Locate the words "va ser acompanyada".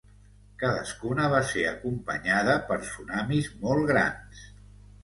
1.35-2.59